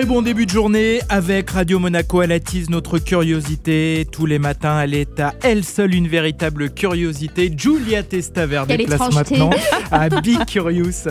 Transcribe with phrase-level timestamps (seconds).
[0.00, 2.22] Très bon début de journée avec Radio Monaco.
[2.22, 4.06] Elle attise notre curiosité.
[4.10, 7.52] Tous les matins, elle est à elle seule une véritable curiosité.
[7.54, 9.36] Julia Testaver Quelle déplace étrangeté.
[9.36, 9.50] maintenant
[9.90, 11.06] à Big Curious.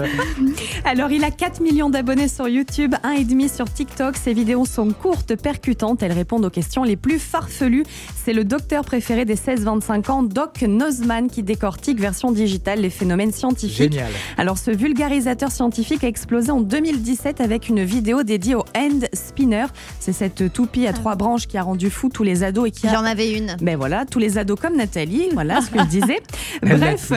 [0.85, 4.17] Alors, il a 4 millions d'abonnés sur YouTube, 1,5 sur TikTok.
[4.17, 6.01] Ses vidéos sont courtes, percutantes.
[6.01, 7.83] Elles répondent aux questions les plus farfelues.
[8.25, 13.33] C'est le docteur préféré des 16-25 ans, Doc Nozman, qui décortique version digitale les phénomènes
[13.33, 13.91] scientifiques.
[13.93, 14.11] Génial.
[14.39, 19.65] Alors, ce vulgarisateur scientifique a explosé en 2017 avec une vidéo dédiée au Hand Spinner.
[19.99, 22.87] C'est cette toupie à trois branches qui a rendu fou tous les ados et qui
[22.87, 23.55] a J'en avais une.
[23.61, 26.19] ben voilà, tous les ados comme Nathalie, voilà ce que je disais.
[26.61, 27.11] Bref,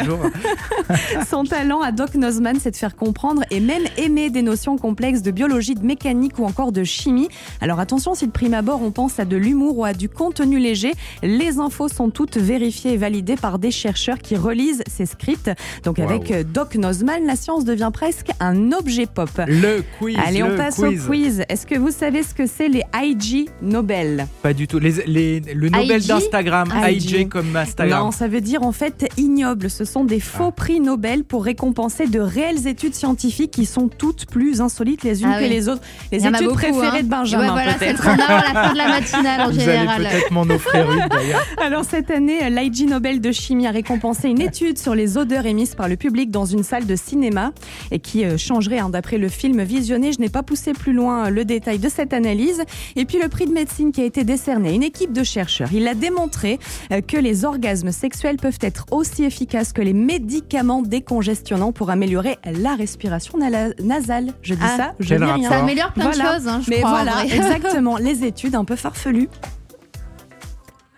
[1.31, 5.23] son talent à Doc Nozman, c'est de faire comprendre et même aimer des notions complexes
[5.23, 7.29] de biologie, de mécanique ou encore de chimie.
[7.61, 10.59] Alors attention, si de prime abord on pense à de l'humour ou à du contenu
[10.59, 10.93] léger,
[11.23, 15.51] les infos sont toutes vérifiées et validées par des chercheurs qui relisent ces scripts.
[15.85, 19.31] Donc avec Doc Nozman, la science devient presque un objet pop.
[19.47, 20.17] Le quiz.
[20.25, 21.05] Allez, on passe quiz.
[21.05, 21.42] au quiz.
[21.49, 24.79] Est-ce que vous savez ce que c'est les IG Nobel Pas du tout.
[24.79, 27.11] Les, les- le Nobel d'Instagram, IG.
[27.11, 28.05] IG comme Instagram.
[28.07, 29.71] Non, ça veut dire en fait ignoble.
[29.71, 30.53] Ce sont des faux Ah.
[30.53, 35.31] prix Nobel pour récompenser de réelles études scientifiques qui sont toutes plus insolites les unes
[35.35, 35.83] Ah que les autres.
[36.11, 37.03] Les études beaucoup, préférées hein.
[37.03, 39.59] de Benjamin Ouais, voilà, c'est qu'on a à la fin de la matinale en Vous
[39.61, 39.89] général.
[40.07, 41.47] allez peut-être m'en offrir une d'ailleurs.
[41.65, 45.75] Alors cette année, l'IG Nobel de chimie a récompensé une étude sur les odeurs émises
[45.75, 47.53] par le public dans une salle de cinéma
[47.91, 50.13] et qui euh, changerait hein, d'après le film visionné.
[50.13, 52.63] Je n'ai pas poussé plus loin euh, le détail de cette analyse.
[52.97, 55.69] Et puis le prix de médecine qui a été décerné à une équipe de chercheurs.
[55.73, 56.59] Il a démontré
[56.93, 62.39] euh, que les orgasmes sexuels peuvent être aussi efficaces que les médicaments décongestionnants pour améliorer
[62.45, 64.33] la respiration nasale.
[64.43, 65.49] Je dis Ah, ça, je dis rien.
[65.49, 66.31] Ça améliore plein Voilà.
[66.31, 66.91] de choses, hein, je Mais crois.
[66.91, 67.37] voilà, vrai.
[67.37, 69.29] exactement, les études un peu farfelues.